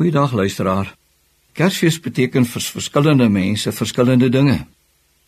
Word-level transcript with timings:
Goeiedag 0.00 0.32
luisteraar. 0.32 0.94
Kersfees 1.52 1.98
beteken 2.00 2.46
vir 2.48 2.62
verskillende 2.64 3.26
mense 3.28 3.68
verskillende 3.72 4.30
dinge. 4.32 4.54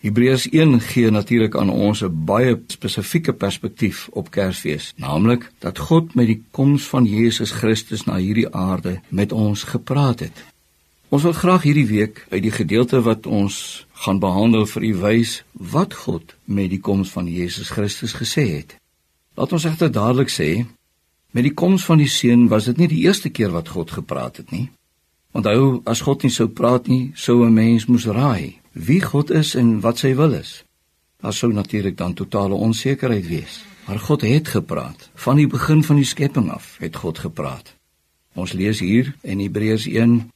Hebreërs 0.01 0.47
1 0.49 0.81
gee 0.81 1.11
natuurlik 1.13 1.59
aan 1.61 1.69
ons 1.69 2.01
'n 2.01 2.25
baie 2.25 2.57
spesifieke 2.67 3.33
perspektief 3.33 4.09
op 4.13 4.31
Kersfees, 4.31 4.93
naamlik 4.97 5.51
dat 5.59 5.79
God 5.79 6.15
met 6.15 6.27
die 6.27 6.43
koms 6.51 6.89
van 6.89 7.05
Jesus 7.05 7.51
Christus 7.51 8.05
na 8.05 8.17
hierdie 8.17 8.49
aarde 8.49 9.01
met 9.09 9.33
ons 9.33 9.63
gepraat 9.63 10.21
het. 10.21 10.45
Ons 11.09 11.23
wil 11.23 11.33
graag 11.33 11.63
hierdie 11.63 11.87
week 11.87 12.27
uit 12.31 12.43
die 12.43 12.57
gedeelte 12.61 13.03
wat 13.03 13.27
ons 13.27 13.87
gaan 13.93 14.19
behandel 14.19 14.67
vir 14.67 14.83
u 14.83 14.95
wys 14.97 15.45
wat 15.53 15.95
God 15.95 16.35
met 16.45 16.71
die 16.71 16.81
koms 16.81 17.11
van 17.11 17.27
Jesus 17.27 17.69
Christus 17.69 18.13
gesê 18.13 18.49
het. 18.57 18.77
Laat 19.35 19.53
ons 19.53 19.65
egter 19.65 19.93
dadelik 19.93 20.31
sê 20.31 20.65
Met 21.33 21.47
die 21.49 21.55
koms 21.57 21.85
van 21.89 21.99
die 21.99 22.11
seun 22.13 22.49
was 22.49 22.69
dit 22.69 22.77
nie 22.77 22.89
die 22.89 23.05
eerste 23.07 23.31
keer 23.33 23.53
wat 23.53 23.73
God 23.73 23.91
gepraat 23.91 24.37
het 24.37 24.51
nie. 24.53 24.71
Onthou, 25.33 25.81
as 25.89 26.03
God 26.05 26.23
nie 26.23 26.33
sou 26.33 26.49
praat 26.49 26.89
nie, 26.93 27.13
sou 27.15 27.45
'n 27.45 27.55
mens 27.55 27.87
moes 27.87 28.07
raai 28.07 28.61
wie 28.73 29.01
God 29.01 29.31
is 29.31 29.55
en 29.55 29.81
wat 29.81 29.99
sy 29.99 30.15
wil 30.15 30.33
is. 30.33 30.65
Daar 31.21 31.33
sou 31.33 31.53
natuurlik 31.53 31.97
dan 31.97 32.15
totale 32.15 32.55
onsekerheid 32.55 33.27
wees. 33.27 33.65
Maar 33.87 33.99
God 33.99 34.21
het 34.21 34.49
gepraat. 34.49 35.11
Van 35.15 35.37
die 35.37 35.47
begin 35.47 35.83
van 35.85 35.97
die 35.97 36.05
skepping 36.05 36.51
af 36.51 36.77
het 36.79 36.97
God 36.97 37.19
gepraat. 37.19 37.75
Ons 38.35 38.53
lees 38.53 38.81
hier 38.81 39.15
in 39.21 39.41
Hebreërs 39.41 39.87
1 39.87 40.31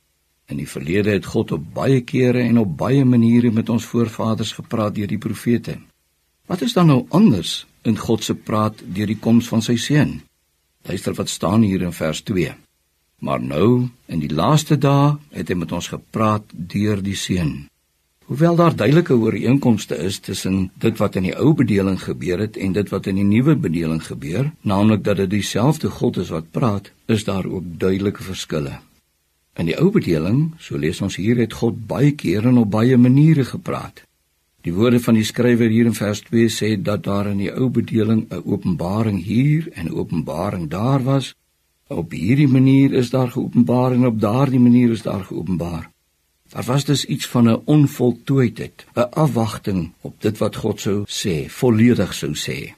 in 0.46 0.56
die 0.56 0.68
verlede 0.68 1.10
het 1.10 1.26
God 1.26 1.52
op 1.52 1.62
baie 1.74 2.00
kere 2.00 2.42
en 2.42 2.58
op 2.58 2.76
baie 2.76 3.04
maniere 3.04 3.50
met 3.50 3.68
ons 3.68 3.84
voorvaders 3.84 4.52
gepraat 4.52 4.94
deur 4.94 5.06
die 5.10 5.18
profete. 5.18 5.78
Wat 6.46 6.60
is 6.62 6.72
dan 6.72 6.86
nou 6.86 7.06
anders 7.08 7.66
in 7.82 7.98
God 7.98 8.24
se 8.24 8.34
praat 8.34 8.82
deur 8.84 9.06
die 9.06 9.18
koms 9.18 9.48
van 9.48 9.62
sy 9.62 9.76
seun? 9.76 10.20
Luister 10.86 11.14
wat 11.14 11.28
staan 11.28 11.62
hier 11.62 11.82
in 11.82 11.92
vers 11.92 12.20
2. 12.20 12.52
Maar 13.18 13.42
nou, 13.42 13.88
in 14.06 14.20
die 14.22 14.30
laaste 14.30 14.76
dae, 14.78 15.16
het 15.34 15.48
hy 15.50 15.56
met 15.58 15.72
ons 15.72 15.88
gepraat 15.90 16.52
deur 16.52 17.02
die 17.02 17.16
Seun. 17.16 17.66
Hoewel 18.26 18.56
daar 18.58 18.74
duidelike 18.74 19.14
ooreenkomste 19.14 19.96
is 20.02 20.18
tussen 20.18 20.70
dit 20.82 20.98
wat 20.98 21.16
in 21.18 21.28
die 21.28 21.34
ou 21.34 21.52
bedeling 21.54 21.98
gebeur 22.02 22.42
het 22.42 22.56
en 22.58 22.74
dit 22.74 22.88
wat 22.90 23.06
in 23.06 23.18
die 23.18 23.26
nuwe 23.26 23.54
bedeling 23.54 24.02
gebeur, 24.02 24.50
naamlik 24.62 25.04
dat 25.06 25.22
dit 25.22 25.30
dieselfde 25.30 25.90
God 25.90 26.18
is 26.22 26.30
wat 26.34 26.50
praat, 26.50 26.90
is 27.06 27.24
daar 27.24 27.46
ook 27.46 27.66
duidelike 27.78 28.22
verskille. 28.26 28.78
In 29.56 29.70
die 29.70 29.78
ou 29.78 29.90
bedeling, 29.90 30.52
so 30.58 30.78
lees 30.78 31.00
ons 31.02 31.16
hier, 31.16 31.38
het 31.38 31.54
God 31.54 31.86
baie 31.86 32.12
kere 32.18 32.50
en 32.50 32.58
op 32.62 32.70
baie 32.74 32.98
maniere 32.98 33.46
gepraat. 33.46 34.02
Die 34.66 34.74
woorde 34.74 34.98
van 34.98 35.14
die 35.14 35.24
skrywer 35.24 35.70
hier 35.70 35.86
in 35.86 35.94
vers 35.94 36.24
2 36.26 36.48
sê 36.50 36.68
dat 36.82 37.04
daar 37.06 37.28
in 37.30 37.38
die 37.38 37.52
ou 37.54 37.68
bedeling 37.70 38.24
'n 38.26 38.42
openbaring 38.44 39.22
hier 39.22 39.68
en 39.72 39.86
'n 39.86 39.94
openbaring 39.94 40.64
daar 40.70 41.02
was. 41.02 41.34
Op 41.86 42.10
hierdie 42.10 42.48
manier 42.48 42.92
is 42.92 43.10
daar 43.10 43.30
geopenbaar 43.30 43.92
en 43.92 44.06
op 44.06 44.20
daardie 44.20 44.58
manier 44.58 44.90
is 44.90 45.02
daar 45.02 45.24
geopenbaar. 45.24 45.90
Daar 46.50 46.64
was 46.64 46.84
dus 46.84 47.04
iets 47.04 47.26
van 47.26 47.48
'n 47.48 47.62
onvoltooidheid, 47.64 48.86
'n 48.94 49.10
afwagting 49.10 49.92
op 50.00 50.14
dit 50.22 50.38
wat 50.38 50.56
God 50.56 50.80
sou 50.80 51.04
sê, 51.06 51.48
volledig 51.48 52.14
sou 52.14 52.34
sê. 52.34 52.74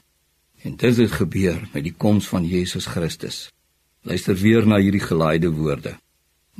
En 0.61 0.75
dit 0.75 0.97
het 0.97 1.11
gebeur 1.11 1.69
met 1.73 1.83
die 1.83 1.93
koms 1.97 2.27
van 2.27 2.45
Jesus 2.45 2.85
Christus. 2.85 3.51
Luister 4.01 4.35
weer 4.35 4.67
na 4.67 4.77
hierdie 4.77 5.07
gelaaide 5.09 5.51
woorde. 5.51 5.97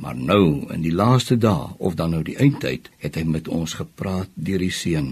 Maar 0.00 0.16
nou 0.16 0.64
in 0.72 0.80
die 0.80 0.94
laaste 0.96 1.36
dae 1.36 1.74
of 1.76 1.94
dan 1.94 2.14
nou 2.14 2.22
die 2.24 2.38
eindtyd 2.40 2.88
het 3.04 3.18
hy 3.20 3.24
met 3.28 3.48
ons 3.52 3.74
gepraat 3.76 4.30
deur 4.34 4.62
die 4.62 4.72
seun. 4.72 5.10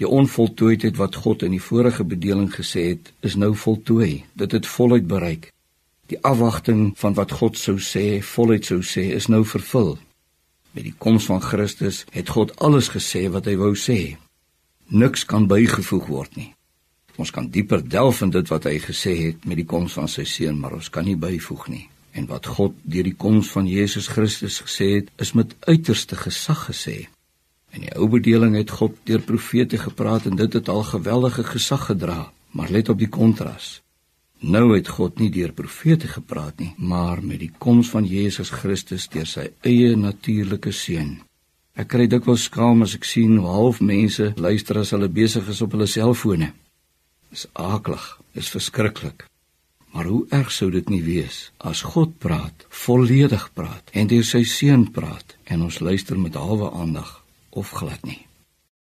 Die 0.00 0.08
onvoltooidheid 0.08 0.96
wat 0.96 1.18
God 1.24 1.42
in 1.44 1.52
die 1.52 1.60
vorige 1.60 2.06
bedeling 2.08 2.48
gesê 2.54 2.86
het, 2.94 3.10
is 3.20 3.36
nou 3.36 3.50
voltooi. 3.52 4.24
Dit 4.32 4.54
het 4.56 4.66
voluit 4.66 5.04
bereik. 5.10 5.50
Die 6.08 6.20
afwagting 6.24 6.94
van 6.96 7.18
wat 7.18 7.34
God 7.36 7.58
sou 7.60 7.76
sê, 7.76 8.22
voluit 8.24 8.64
sou 8.64 8.78
sê, 8.80 9.10
is 9.18 9.28
nou 9.28 9.42
vervul. 9.44 9.98
Met 10.72 10.88
die 10.88 10.94
koms 10.96 11.28
van 11.28 11.44
Christus 11.44 12.06
het 12.14 12.32
God 12.32 12.56
alles 12.64 12.88
gesê 12.94 13.26
wat 13.34 13.50
hy 13.50 13.58
wou 13.60 13.74
sê. 13.76 14.16
Niks 14.88 15.26
kan 15.28 15.50
bygevoeg 15.52 16.08
word 16.08 16.40
nie. 16.40 16.54
Ons 17.20 17.34
kan 17.34 17.50
dieper 17.52 17.84
delf 17.84 18.24
in 18.24 18.32
dit 18.32 18.48
wat 18.48 18.64
hy 18.70 18.78
gesê 18.88 19.18
het 19.26 19.44
met 19.44 19.60
die 19.60 19.68
koms 19.68 20.00
van 20.00 20.08
sy 20.08 20.24
seun, 20.24 20.56
maar 20.56 20.78
ons 20.80 20.88
kan 20.88 21.04
nie 21.04 21.18
byvoeg 21.18 21.68
nie 21.74 21.86
en 22.12 22.26
wat 22.26 22.46
God 22.46 22.74
deur 22.82 23.06
die 23.06 23.16
koms 23.16 23.50
van 23.54 23.66
Jesus 23.68 24.08
Christus 24.12 24.60
gesê 24.64 24.88
het, 24.98 25.10
is 25.16 25.32
met 25.32 25.54
uiterste 25.66 26.16
gesag 26.16 26.68
gesê. 26.70 26.98
In 27.76 27.84
die 27.84 27.92
ou 27.96 28.08
bedeling 28.08 28.56
het 28.56 28.72
God 28.80 28.96
deur 29.08 29.20
profete 29.20 29.78
gepraat 29.78 30.26
en 30.26 30.36
dit 30.36 30.52
het 30.52 30.68
al 30.68 30.82
geweldige 30.88 31.44
gesag 31.44 31.90
gedra, 31.90 32.32
maar 32.50 32.72
let 32.72 32.88
op 32.88 32.98
die 32.98 33.10
kontras. 33.12 33.78
Nou 34.40 34.76
het 34.76 34.88
God 34.88 35.18
nie 35.18 35.30
deur 35.34 35.52
profete 35.52 36.08
gepraat 36.08 36.60
nie, 36.62 36.72
maar 36.78 37.22
met 37.22 37.40
die 37.42 37.50
koms 37.58 37.90
van 37.90 38.06
Jesus 38.06 38.52
Christus 38.54 39.08
deur 39.10 39.26
sy 39.26 39.48
eie 39.66 39.96
natuurlike 39.98 40.72
seun. 40.72 41.18
Ek 41.78 41.90
kry 41.90 42.06
dikwels 42.10 42.48
skaam 42.48 42.82
as 42.86 42.94
ek 42.98 43.06
sien 43.06 43.36
hoe 43.38 43.50
half 43.50 43.80
mense 43.82 44.32
luister 44.38 44.78
as 44.78 44.90
hulle 44.94 45.10
besig 45.10 45.46
is 45.50 45.62
op 45.62 45.74
hulle 45.74 45.86
selfone. 45.90 46.52
Dis 47.30 47.46
aaklig, 47.54 48.04
is 48.34 48.50
verskriklik. 48.50 49.26
Maar 49.92 50.04
hoe 50.04 50.26
erg 50.30 50.52
sou 50.52 50.70
dit 50.70 50.88
nie 50.92 51.02
wees 51.02 51.48
as 51.58 51.82
God 51.94 52.18
praat, 52.18 52.66
volledig 52.68 53.48
praat 53.54 53.90
en 53.92 54.10
deur 54.10 54.24
sy 54.24 54.44
seun 54.44 54.90
praat 54.92 55.36
en 55.44 55.64
ons 55.68 55.80
luister 55.80 56.18
met 56.18 56.36
halwe 56.36 56.70
aandag 56.72 57.22
of 57.50 57.70
glad 57.70 58.04
nie. 58.04 58.27